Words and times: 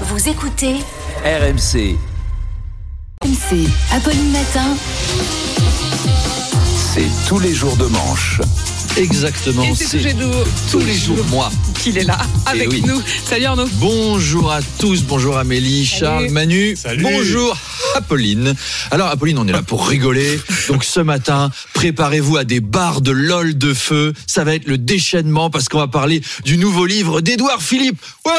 Vous 0.00 0.28
écoutez 0.28 0.74
RMC, 1.24 1.96
MC 3.24 3.68
Apolline 3.92 4.32
Matin. 4.32 4.76
c'est 6.92 7.08
tous 7.28 7.38
les 7.38 7.54
jours 7.54 7.76
de 7.76 7.86
manche. 7.86 8.40
Exactement. 8.96 9.62
Et 9.62 9.74
c'est 9.74 9.98
tous 9.98 10.04
les 10.04 10.10
jours, 10.10 10.46
tous 10.70 10.78
les 10.80 10.94
jours, 10.94 11.24
moi. 11.30 11.50
qu'il 11.78 11.98
est 11.98 12.04
là 12.04 12.18
avec 12.46 12.70
oui. 12.70 12.82
nous. 12.86 13.00
Salut 13.24 13.44
Arnaud. 13.44 13.66
Bonjour 13.74 14.52
à 14.52 14.60
tous, 14.78 15.02
bonjour 15.02 15.36
Amélie, 15.38 15.86
Charles, 15.86 16.28
Manu. 16.30 16.76
Bonjour 17.00 17.56
Apolline. 17.94 18.54
Alors 18.90 19.08
Apolline, 19.08 19.38
on 19.38 19.46
est 19.46 19.52
là 19.52 19.62
pour 19.62 19.86
rigoler. 19.88 20.40
Donc 20.68 20.84
ce 20.84 21.00
matin, 21.00 21.50
préparez-vous 21.74 22.36
à 22.36 22.44
des 22.44 22.60
barres 22.60 23.00
de 23.00 23.10
lol 23.10 23.56
de 23.56 23.74
feu. 23.74 24.12
Ça 24.26 24.44
va 24.44 24.54
être 24.54 24.66
le 24.66 24.78
déchaînement 24.78 25.50
parce 25.50 25.68
qu'on 25.68 25.78
va 25.78 25.88
parler 25.88 26.22
du 26.44 26.56
nouveau 26.56 26.86
livre 26.86 27.20
d'Édouard 27.20 27.62
Philippe. 27.62 28.00
Ouais 28.24 28.32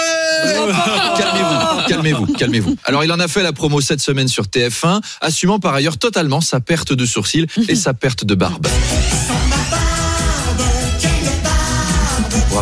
Calmez-vous, 1.18 1.88
calmez-vous, 1.88 2.26
calmez-vous. 2.34 2.76
Alors 2.84 3.04
il 3.04 3.12
en 3.12 3.20
a 3.20 3.28
fait 3.28 3.44
la 3.44 3.54
promo 3.54 3.82
cette 3.82 4.02
semaine 4.02 4.28
sur 4.28 4.46
TF1, 4.46 5.02
assumant 5.22 5.60
par 5.60 5.74
ailleurs 5.74 5.98
totalement 5.98 6.42
sa 6.42 6.60
perte 6.60 6.94
de 6.94 7.06
sourcils 7.06 7.48
et 7.68 7.76
sa 7.76 7.94
perte 7.94 8.26
de 8.26 8.36
barbe. 8.36 8.68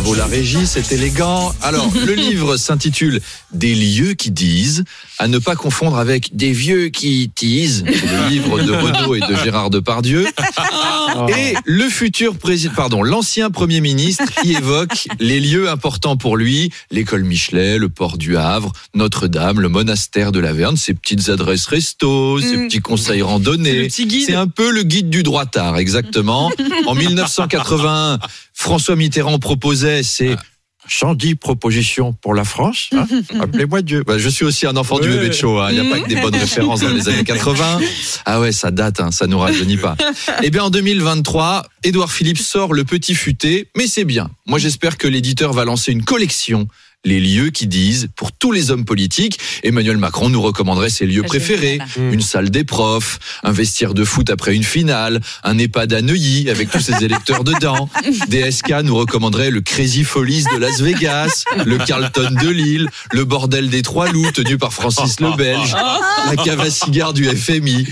Bravo 0.04 0.18
la 0.18 0.26
régie, 0.26 0.66
c'est 0.66 0.92
élégant. 0.92 1.54
Alors, 1.62 1.88
le 2.04 2.12
livre 2.14 2.58
s'intitule 2.58 3.22
Des 3.52 3.74
lieux 3.74 4.12
qui 4.12 4.30
disent, 4.30 4.84
à 5.18 5.28
ne 5.28 5.38
pas 5.38 5.56
confondre 5.56 5.96
avec 5.96 6.36
Des 6.36 6.52
vieux 6.52 6.88
qui 6.90 7.30
disent, 7.34 7.84
C'est 7.86 8.04
le 8.06 8.28
livre 8.28 8.60
de 8.62 8.70
Renaud 8.70 9.14
et 9.14 9.20
de 9.20 9.34
Gérard 9.42 9.70
Depardieu. 9.70 10.26
Et 11.34 11.54
le 11.64 11.88
futur 11.88 12.36
président, 12.36 12.74
pardon, 12.76 13.02
l'ancien 13.02 13.50
premier 13.50 13.80
ministre 13.80 14.24
y 14.44 14.52
évoque 14.52 15.08
les 15.20 15.40
lieux 15.40 15.70
importants 15.70 16.18
pour 16.18 16.36
lui, 16.36 16.70
l'école 16.90 17.24
Michelet, 17.24 17.78
le 17.78 17.88
port 17.88 18.18
du 18.18 18.36
Havre, 18.36 18.72
Notre-Dame, 18.94 19.60
le 19.60 19.70
monastère 19.70 20.32
de 20.32 20.38
la 20.40 20.52
Verne, 20.52 20.76
ses 20.76 20.92
petites 20.92 21.30
adresses 21.30 21.64
resto, 21.64 22.38
ses 22.42 22.58
Mm. 22.58 22.66
petits 22.68 22.80
conseils 22.80 23.22
guide. 24.06 24.26
C'est 24.26 24.34
un 24.34 24.48
peu 24.48 24.70
le 24.70 24.82
guide 24.82 25.08
du 25.08 25.22
droitard, 25.22 25.78
exactement. 25.78 26.50
en 26.86 26.94
1981, 26.94 28.18
François 28.54 28.96
Mitterrand 28.96 29.38
proposait 29.38 30.02
ces 30.02 30.36
110 30.86 31.36
propositions 31.36 32.12
pour 32.12 32.34
la 32.34 32.44
France. 32.44 32.88
hein. 32.92 33.06
Appelez-moi 33.40 33.80
Dieu. 33.82 34.02
Bah, 34.06 34.18
je 34.18 34.28
suis 34.28 34.44
aussi 34.44 34.66
un 34.66 34.76
enfant 34.76 34.98
du 34.98 35.08
bébé 35.08 35.28
de 35.28 35.32
show. 35.34 35.58
hein. 35.58 35.68
Il 35.70 35.80
n'y 35.80 35.86
a 35.86 35.90
pas 35.90 36.00
que 36.00 36.08
des 36.08 36.20
bonnes 36.20 36.34
références 36.38 36.80
dans 36.80 36.90
les 36.90 37.08
années 37.08 37.24
80. 37.24 37.80
Ah 38.26 38.40
ouais, 38.40 38.52
ça 38.52 38.70
date, 38.70 39.00
hein, 39.00 39.10
ça 39.10 39.26
nous 39.26 39.38
rajeunit 39.38 39.78
pas. 39.78 39.96
Eh 40.42 40.50
bien, 40.50 40.64
en 40.64 40.70
2023, 40.70 41.66
Édouard 41.84 42.12
Philippe 42.12 42.38
sort 42.38 42.74
le 42.74 42.84
petit 42.84 43.14
futé, 43.14 43.68
mais 43.76 43.86
c'est 43.86 44.04
bien. 44.04 44.30
Moi, 44.46 44.58
j'espère 44.58 44.98
que 44.98 45.08
l'éditeur 45.08 45.52
va 45.54 45.64
lancer 45.64 45.90
une 45.90 46.04
collection. 46.04 46.68
Les 47.06 47.20
lieux 47.20 47.50
qui 47.50 47.66
disent, 47.66 48.08
pour 48.16 48.32
tous 48.32 48.50
les 48.50 48.70
hommes 48.70 48.86
politiques, 48.86 49.38
Emmanuel 49.62 49.98
Macron 49.98 50.30
nous 50.30 50.40
recommanderait 50.40 50.88
ses 50.88 51.04
lieux 51.04 51.20
Ah, 51.24 51.28
préférés. 51.28 51.78
Une 51.98 52.22
salle 52.22 52.48
des 52.48 52.64
profs, 52.64 53.18
un 53.42 53.52
vestiaire 53.52 53.92
de 53.92 54.04
foot 54.04 54.30
après 54.30 54.54
une 54.54 54.64
finale, 54.64 55.20
un 55.42 55.58
EHPAD 55.58 55.92
à 55.92 56.00
Neuilly 56.00 56.48
avec 56.48 56.70
tous 56.70 56.80
ses 56.80 57.04
électeurs 57.04 57.44
dedans. 57.44 57.90
DSK 58.28 58.82
nous 58.84 58.96
recommanderait 58.96 59.50
le 59.50 59.60
Crazy 59.60 60.02
Follies 60.02 60.44
de 60.54 60.56
Las 60.58 60.80
Vegas, 60.80 61.44
le 61.66 61.76
Carlton 61.76 62.30
de 62.42 62.48
Lille, 62.48 62.88
le 63.12 63.24
bordel 63.26 63.68
des 63.68 63.82
Trois 63.82 64.10
Loups 64.10 64.32
tenu 64.32 64.56
par 64.56 64.72
Francis 64.72 65.20
le 65.20 65.36
Belge, 65.36 65.74
la 66.30 66.36
cave 66.42 66.60
à 66.60 66.70
cigares 66.70 67.12
du 67.12 67.24
FMI. 67.26 67.86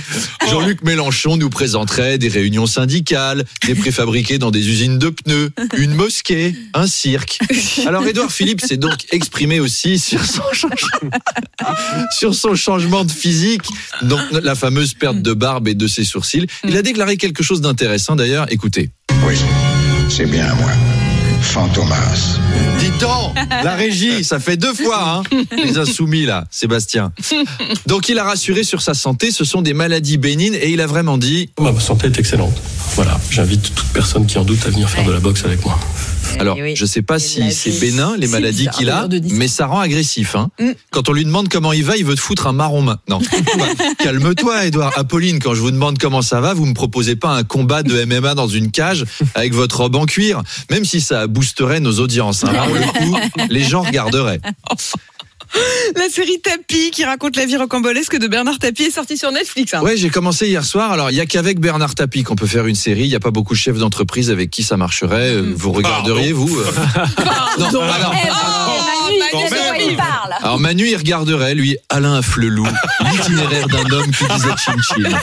Jean-Luc 0.49 0.83
Mélenchon 0.85 1.37
nous 1.37 1.51
présenterait 1.51 2.17
des 2.17 2.29
réunions 2.29 2.67
syndicales, 2.67 3.45
des 3.67 3.75
préfabriqués 3.75 4.39
dans 4.39 4.51
des 4.51 4.67
usines 4.71 4.99
de 4.99 5.11
pneus, 5.11 5.51
une 5.77 5.93
mosquée, 5.95 6.55
un 6.73 6.87
cirque. 6.87 7.39
Alors 7.87 8.07
Édouard 8.07 8.33
Philippe 8.33 8.63
s'est 8.63 8.79
donc 8.79 9.02
exprimé 9.11 9.61
aussi 9.61 9.99
sur 9.99 10.25
son 10.25 10.43
changement, 10.53 11.11
sur 12.19 12.35
son 12.35 12.55
changement 12.55 13.05
de 13.05 13.11
physique, 13.11 13.63
donc 14.03 14.21
la 14.31 14.55
fameuse 14.55 14.95
perte 14.95 15.21
de 15.21 15.33
barbe 15.33 15.69
et 15.69 15.75
de 15.75 15.87
ses 15.87 16.05
sourcils. 16.05 16.47
Il 16.65 16.77
a 16.77 16.83
déclaré 16.83 17.17
quelque 17.17 17.43
chose 17.43 17.61
d'intéressant 17.61 18.17
d'ailleurs. 18.17 18.47
Écoutez. 18.51 18.91
Oui, 19.27 19.35
c'est 20.09 20.27
bien 20.27 20.55
moi. 20.55 20.71
Fantomas. 21.43 22.39
Dites 22.79 22.99
donc, 23.01 23.35
la 23.51 23.75
régie, 23.75 24.25
ça 24.25 24.39
fait 24.39 24.57
deux 24.57 24.73
fois, 24.73 25.23
hein, 25.33 25.37
les 25.57 25.77
insoumis 25.77 26.25
là, 26.25 26.45
Sébastien. 26.51 27.13
Donc 27.87 28.09
il 28.09 28.19
a 28.19 28.25
rassuré 28.25 28.63
sur 28.63 28.81
sa 28.81 28.95
santé, 28.95 29.31
ce 29.31 29.45
sont 29.45 29.61
des 29.61 29.75
maladies 29.75 30.19
bénignes 30.19 30.55
et 30.55 30.71
il 30.71 30.81
a 30.81 30.87
vraiment 30.87 31.19
dit, 31.19 31.51
Ma 31.61 31.79
santé 31.79 32.07
est 32.07 32.19
excellente. 32.19 32.55
Voilà, 32.95 33.21
j'invite 33.31 33.75
toute 33.75 33.89
personne 33.89 34.27
qui 34.27 34.39
en 34.39 34.45
doute 34.45 34.65
à 34.67 34.71
venir 34.71 34.89
faire 34.89 35.05
de 35.05 35.13
la 35.13 35.21
boxe 35.21 35.45
avec 35.45 35.65
moi. 35.65 35.79
Alors 36.39 36.57
oui. 36.59 36.75
je 36.77 36.85
sais 36.85 37.03
pas 37.03 37.19
si 37.19 37.53
c'est 37.53 37.79
bénin 37.81 38.17
les 38.17 38.27
maladies 38.27 38.69
qu'il 38.69 38.91
a, 38.91 39.09
mais 39.31 39.49
ça 39.49 39.67
rend 39.67 39.81
agressif. 39.81 40.35
Hein. 40.37 40.51
Mm. 40.61 40.71
Quand 40.91 41.09
on 41.09 41.13
lui 41.13 41.25
demande 41.25 41.49
comment 41.49 41.73
il 41.73 41.85
va, 41.85 41.97
il 41.97 42.05
veut 42.05 42.15
te 42.15 42.21
foutre 42.21 42.47
un 42.47 42.53
marron 42.53 42.83
maintenant. 42.83 43.21
Calme-toi, 43.99 44.67
Edouard. 44.67 44.93
Apolline, 44.97 45.39
quand 45.39 45.55
je 45.55 45.61
vous 45.61 45.71
demande 45.71 45.99
comment 45.99 46.23
ça 46.23 46.41
va, 46.41 46.55
vous 46.55 46.67
me 46.67 46.75
proposez 46.75 47.17
pas 47.17 47.31
un 47.31 47.45
combat 47.45 47.83
de 47.83 48.05
MMA 48.05 48.35
dans 48.35 48.49
une 48.49 48.71
cage 48.71 49.05
avec 49.35 49.55
votre 49.55 49.79
robe 49.79 49.97
en 49.97 50.07
cuir, 50.07 50.43
même 50.71 50.85
si 50.85 51.01
ça 51.01 51.27
boosterait 51.27 51.81
nos 51.81 51.99
audiences. 52.01 52.45
Hein. 52.45 52.53
Là, 52.53 52.67
le 52.67 53.07
coup, 53.07 53.17
les 53.49 53.63
gens 53.63 53.83
regarderaient. 53.83 54.41
La 55.97 56.09
série 56.09 56.41
Tapis 56.41 56.91
qui 56.91 57.05
raconte 57.05 57.37
la 57.37 57.45
vie 57.47 57.57
rocambolesque 57.57 58.17
de 58.19 58.27
Bernard 58.27 58.59
Tapie 58.59 58.85
est 58.85 58.91
sortie 58.91 59.17
sur 59.17 59.31
Netflix. 59.33 59.75
hein. 59.75 59.83
Ouais, 59.83 59.97
j'ai 59.97 60.09
commencé 60.11 60.47
hier 60.49 60.65
soir. 60.65 60.93
Alors, 60.93 61.11
il 61.11 61.17
y 61.17 61.21
a 61.21 61.27
qu'avec 61.27 61.61
Bernard 61.61 61.95
Tapie 61.95 62.23
qu'on 62.23 62.37
peut 62.37 62.47
faire 62.47 62.67
une 62.67 62.75
série. 62.75 63.03
Il 63.05 63.09
n'y 63.09 63.15
a 63.15 63.21
pas 63.21 63.31
beaucoup 63.31 63.55
de 63.55 63.59
chefs 63.59 63.79
d'entreprise 63.79 64.31
avec 64.31 64.51
qui 64.51 64.63
ça 64.63 64.77
marcherait. 64.77 65.35
Euh, 65.35 65.53
Vous 65.55 65.73
regarderiez, 65.73 66.33
vous 66.33 66.59
euh 66.59 66.65
Non, 67.59 67.83
alors, 67.83 68.15
Oh, 68.15 68.71
Manu, 69.19 69.19
de 69.19 69.49
quoi 69.49 69.79
il 69.79 69.97
parle 69.97 70.12
alors, 70.43 70.59
Manu, 70.59 70.89
il 70.89 70.97
regarderait, 70.97 71.55
lui, 71.55 71.77
Alain 71.89 72.23
Flelou, 72.23 72.67
l'itinéraire 73.13 73.69
d'un 73.69 73.91
homme 73.91 74.11
qui 74.11 74.25
disait 74.25 74.57
chin 74.57 74.77
chin. 74.83 75.19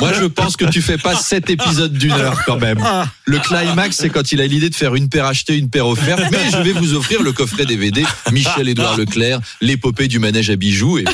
Moi, 0.00 0.12
je 0.18 0.24
pense 0.24 0.56
que 0.56 0.64
tu 0.64 0.82
fais 0.82 0.98
pas 0.98 1.14
sept 1.14 1.50
épisodes 1.50 1.92
d'une 1.92 2.12
heure 2.12 2.42
quand 2.44 2.58
même. 2.58 2.78
Le 3.24 3.38
climax, 3.38 3.96
c'est 3.96 4.10
quand 4.10 4.32
il 4.32 4.40
a 4.40 4.46
l'idée 4.46 4.70
de 4.70 4.74
faire 4.74 4.94
une 4.94 5.08
paire 5.08 5.26
achetée, 5.26 5.56
une 5.56 5.70
paire 5.70 5.86
offerte. 5.86 6.22
Mais 6.30 6.50
je 6.50 6.58
vais 6.58 6.72
vous 6.72 6.94
offrir 6.94 7.22
le 7.22 7.32
coffret 7.32 7.66
DVD 7.66 8.04
Michel-Édouard 8.30 8.96
Leclerc, 8.96 9.40
l'épopée 9.60 10.08
du 10.08 10.18
manège 10.18 10.50
à 10.50 10.56
bijoux. 10.56 10.98
Et 10.98 11.04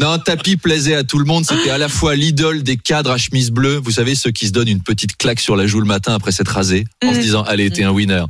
non, 0.00 0.18
Tapis 0.18 0.56
plaisait 0.56 0.94
à 0.94 1.04
tout 1.04 1.18
le 1.18 1.24
monde. 1.24 1.44
C'était 1.44 1.70
à 1.70 1.78
la 1.78 1.88
fois 1.88 2.14
l'idole 2.14 2.62
des 2.62 2.76
cadres 2.76 3.10
à 3.10 3.18
chemise 3.18 3.50
bleue. 3.50 3.80
Vous 3.82 3.92
savez, 3.92 4.14
ceux 4.14 4.30
qui 4.30 4.46
se 4.46 4.52
donnent 4.52 4.68
une 4.68 4.82
petite 4.82 5.16
claque 5.16 5.40
sur 5.40 5.56
la 5.56 5.66
joue 5.66 5.80
le 5.80 5.86
matin 5.86 6.14
après 6.14 6.32
s'être 6.32 6.52
rasé 6.52 6.84
en 7.04 7.12
se 7.12 7.18
disant, 7.18 7.42
allez, 7.42 7.70
t'es 7.70 7.84
un 7.84 7.90
winner. 7.90 8.24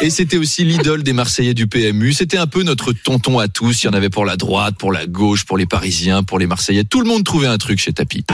Et 0.00 0.10
c'était 0.10 0.36
aussi 0.36 0.64
l'idole 0.64 1.02
des 1.02 1.12
Marseillais 1.12 1.54
du 1.54 1.66
C'était 2.12 2.38
un 2.38 2.46
peu 2.46 2.62
notre 2.62 2.92
tonton 2.92 3.38
à 3.38 3.48
tous. 3.48 3.82
Il 3.82 3.86
y 3.86 3.88
en 3.88 3.92
avait 3.92 4.10
pour 4.10 4.24
la 4.24 4.36
droite, 4.36 4.76
pour 4.78 4.92
la 4.92 5.06
gauche, 5.06 5.44
pour 5.44 5.58
les 5.58 5.66
Parisiens, 5.66 6.22
pour 6.22 6.38
les 6.38 6.46
Marseillais. 6.46 6.84
Tout 6.84 7.00
le 7.00 7.08
monde 7.08 7.24
trouvait 7.24 7.46
un 7.46 7.58
truc 7.58 7.78
chez 7.78 7.92
Tapi. 7.92 8.24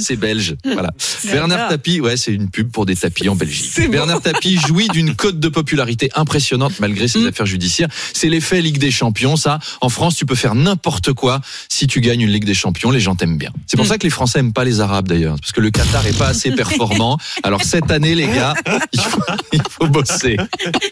C'est 0.00 0.16
belge, 0.16 0.56
voilà. 0.64 0.90
Bernard 1.24 1.68
Tapie, 1.68 2.00
ouais, 2.00 2.16
c'est 2.16 2.32
une 2.32 2.50
pub 2.50 2.70
pour 2.70 2.86
des 2.86 2.96
tapis 2.96 3.28
en 3.28 3.36
Belgique. 3.36 3.70
C'est 3.72 3.86
bon. 3.86 3.92
Bernard 3.92 4.20
Tapie 4.22 4.58
jouit 4.66 4.88
d'une 4.88 5.14
cote 5.14 5.38
de 5.40 5.48
popularité 5.48 6.10
impressionnante 6.14 6.80
malgré 6.80 7.08
ses 7.08 7.26
affaires 7.26 7.46
judiciaires. 7.46 7.88
C'est 8.12 8.28
l'effet 8.28 8.60
Ligue 8.60 8.78
des 8.78 8.90
Champions, 8.90 9.36
ça. 9.36 9.58
En 9.80 9.88
France, 9.88 10.16
tu 10.16 10.26
peux 10.26 10.34
faire 10.34 10.54
n'importe 10.54 11.12
quoi 11.12 11.40
si 11.68 11.86
tu 11.86 12.00
gagnes 12.00 12.22
une 12.22 12.30
Ligue 12.30 12.44
des 12.44 12.54
Champions, 12.54 12.90
les 12.90 13.00
gens 13.00 13.14
t'aiment 13.14 13.38
bien. 13.38 13.50
C'est 13.66 13.76
pour 13.76 13.86
ça 13.86 13.98
que 13.98 14.04
les 14.04 14.10
Français 14.10 14.38
aiment 14.40 14.52
pas 14.52 14.64
les 14.64 14.80
Arabes 14.80 15.08
d'ailleurs, 15.08 15.36
parce 15.40 15.52
que 15.52 15.60
le 15.60 15.70
Qatar 15.70 16.06
est 16.06 16.16
pas 16.16 16.28
assez 16.28 16.50
performant. 16.52 17.18
Alors 17.42 17.62
cette 17.62 17.90
année, 17.90 18.14
les 18.14 18.26
gars, 18.26 18.54
il 18.92 19.00
faut, 19.00 19.22
il 19.52 19.62
faut 19.68 19.86
bosser. 19.86 20.36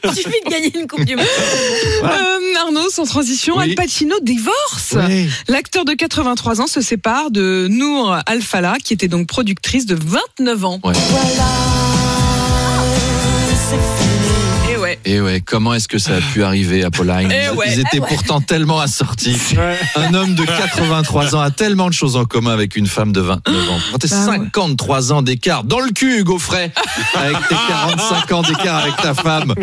Il 0.05 0.11
suffit 0.15 0.41
de 0.45 0.51
gagner 0.51 0.79
une 0.79 0.87
Coupe 0.87 1.05
du 1.05 1.17
Monde. 1.17 1.27
Euh, 2.05 2.39
Arnaud, 2.61 2.89
sans 2.91 3.05
transition, 3.05 3.57
Oui. 3.57 3.71
Al 3.71 3.75
Pacino 3.75 4.17
divorce. 4.23 4.97
L'acteur 5.49 5.85
de 5.85 5.93
83 5.93 6.61
ans 6.61 6.67
se 6.67 6.81
sépare 6.81 7.31
de 7.31 7.69
Nour 7.71 8.17
Al-Fala, 8.27 8.77
qui 8.83 8.95
était 8.99 9.07
donc 9.07 9.29
productrice 9.29 9.87
de 9.87 9.95
29 9.95 10.65
ans. 10.65 10.81
Ouais. 10.83 10.93
Et 10.93 11.78
Et 15.11 15.23
ouais, 15.23 15.41
comment 15.41 15.73
est-ce 15.73 15.89
que 15.89 15.97
ça 15.97 16.17
a 16.17 16.21
pu 16.21 16.45
arriver 16.45 16.85
à 16.85 16.91
Pauline 16.91 17.33
Eh 17.33 17.57
ouais. 17.57 17.65
Ils 17.73 17.81
étaient 17.81 17.99
pourtant 18.07 18.43
tellement 18.43 18.79
assortis. 18.79 19.39
Un 19.97 20.13
homme 20.13 20.35
de 20.35 20.45
83 20.45 21.35
ans 21.35 21.41
a 21.41 21.51
tellement 21.51 21.89
de 21.89 21.95
choses 21.95 22.15
en 22.17 22.27
commun 22.27 22.51
avec 22.53 22.77
une 22.77 22.87
femme 22.87 23.13
de 23.13 23.23
29 23.23 23.71
ans. 23.71 23.81
Quand 23.93 23.99
t'es 23.99 24.09
Bah 24.09 24.17
ouais. 24.27 24.37
53 24.37 25.13
ans 25.15 25.23
d'écart, 25.23 25.65
dans 25.65 25.81
le 25.81 25.93
cul, 25.93 26.19
Hugo 26.19 26.39
Frey, 26.39 26.71
avec 27.15 27.39
tes 27.49 27.55
45 27.69 28.33
ans 28.33 28.43
d'écart 28.43 28.83
avec 28.83 28.97
ta 28.97 29.15
femme. 29.15 29.55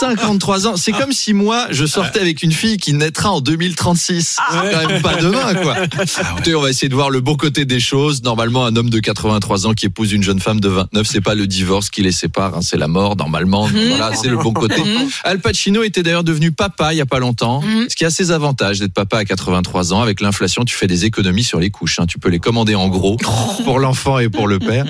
53 0.00 0.66
ans, 0.66 0.76
c'est 0.78 0.92
comme 0.92 1.12
si 1.12 1.34
moi, 1.34 1.66
je 1.70 1.84
sortais 1.84 2.20
avec 2.20 2.42
une 2.42 2.52
fille 2.52 2.78
qui 2.78 2.94
naîtra 2.94 3.32
en 3.32 3.42
2036. 3.42 4.38
C'est 4.50 4.70
quand 4.72 4.88
même 4.88 5.02
pas 5.02 5.16
demain, 5.16 5.54
quoi. 5.56 5.76
Écoutez, 6.32 6.54
on 6.54 6.62
va 6.62 6.70
essayer 6.70 6.88
de 6.88 6.94
voir 6.94 7.10
le 7.10 7.20
bon 7.20 7.34
côté 7.36 7.66
des 7.66 7.80
choses. 7.80 8.22
Normalement, 8.22 8.64
un 8.64 8.74
homme 8.76 8.88
de 8.88 8.98
83 8.98 9.66
ans 9.66 9.74
qui 9.74 9.86
épouse 9.86 10.12
une 10.12 10.22
jeune 10.22 10.40
femme 10.40 10.60
de 10.60 10.70
29, 10.70 11.06
c'est 11.06 11.20
pas 11.20 11.34
le 11.34 11.46
divorce 11.46 11.90
qui 11.90 12.00
les 12.00 12.12
sépare, 12.12 12.56
hein, 12.56 12.60
c'est 12.62 12.78
la 12.78 12.88
mort, 12.88 13.14
normalement. 13.16 13.66
Voilà, 13.66 14.14
c'est 14.22 14.28
le 14.28 14.36
bon 14.36 14.52
côté. 14.52 14.82
Al 15.24 15.38
Pacino 15.40 15.82
était 15.82 16.02
d'ailleurs 16.02 16.24
devenu 16.24 16.52
papa 16.52 16.92
il 16.92 16.96
y 16.96 17.00
a 17.00 17.06
pas 17.06 17.18
longtemps, 17.18 17.60
Mhm. 17.62 17.86
ce 17.88 17.96
qui 17.96 18.04
a 18.04 18.10
ses 18.10 18.30
avantages 18.30 18.78
d'être 18.80 18.92
papa 18.94 19.18
à 19.18 19.24
83 19.24 19.92
ans. 19.92 20.00
Avec 20.02 20.20
l'inflation, 20.20 20.64
tu 20.64 20.74
fais 20.74 20.86
des 20.86 21.04
économies 21.04 21.44
sur 21.44 21.58
les 21.60 21.70
couches. 21.70 21.98
hein. 22.00 22.06
Tu 22.06 22.18
peux 22.18 22.28
les 22.28 22.38
commander 22.38 22.74
en 22.74 22.88
gros 22.88 23.16
pour 23.64 23.78
l'enfant 23.78 24.18
et 24.18 24.28
pour 24.28 24.46
le 24.48 24.58
père. 24.58 24.84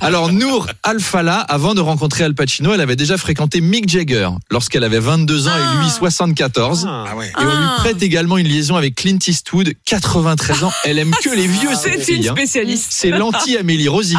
Alors 0.00 0.32
Nour 0.32 0.66
Al-Fala, 0.82 1.38
avant 1.40 1.74
de 1.74 1.80
rencontrer 1.80 2.24
Al 2.24 2.34
Pacino, 2.34 2.72
elle 2.72 2.80
avait 2.80 2.96
déjà 2.96 3.16
fréquenté 3.16 3.60
Mick 3.60 3.88
Jagger 3.88 4.28
lorsqu'elle 4.50 4.84
avait 4.84 5.00
22 5.00 5.48
ans 5.48 5.52
et 5.56 5.82
lui 5.82 5.90
74. 5.90 6.86
Ah 6.88 7.16
ouais. 7.16 7.26
Et 7.28 7.30
on 7.38 7.44
lui 7.44 7.50
Ah. 7.52 7.74
prête 7.78 8.02
également 8.02 8.38
une 8.38 8.46
liaison 8.48 8.76
avec 8.76 8.94
Clint 8.94 9.18
Eastwood, 9.26 9.72
93 9.84 10.64
ans. 10.64 10.72
Elle 10.84 10.98
aime 10.98 11.12
que 11.22 11.30
les 11.34 11.46
vieux 11.46 11.70
C'est 11.80 12.08
une 12.14 12.28
hein. 12.28 12.32
spécialiste. 12.32 12.86
C'est 12.90 13.10
l'anti-Amélie 13.10 13.88
Rosic. 13.88 14.18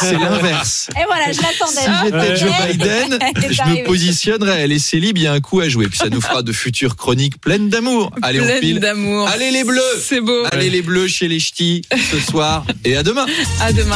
C'est 0.00 0.18
l'inverse. 0.18 0.88
Et 0.98 1.04
voilà, 1.06 1.26
je 1.28 1.32
Si 1.36 1.42
l'attendais. 1.42 2.04
j'étais 2.04 2.36
Joe 2.36 2.50
Biden, 2.68 3.18
je 3.50 3.62
me 3.62 3.85
positionnerais. 3.86 4.60
Elle 4.62 4.72
est 4.72 4.78
célib, 4.78 5.16
il 5.18 5.24
y 5.24 5.26
a 5.26 5.32
un 5.32 5.40
coup 5.40 5.60
à 5.60 5.68
jouer. 5.68 5.86
Puis 5.88 5.98
ça 5.98 6.08
nous 6.08 6.20
fera 6.20 6.42
de 6.42 6.52
futures 6.52 6.96
chroniques 6.96 7.40
pleines 7.40 7.68
d'amour. 7.68 8.10
Allez, 8.22 8.40
on 8.40 8.44
Pleine 8.44 8.60
file. 8.60 8.80
d'amour. 8.80 9.28
Allez 9.28 9.50
les 9.50 9.64
bleus 9.64 9.80
C'est 10.00 10.20
beau. 10.20 10.42
Allez 10.52 10.70
les 10.70 10.82
bleus 10.82 11.08
chez 11.08 11.28
les 11.28 11.38
ch'tis 11.40 11.82
ce 12.10 12.18
soir 12.18 12.64
et 12.84 12.96
à 12.96 13.02
demain. 13.02 13.26
À 13.60 13.72
demain. 13.72 13.84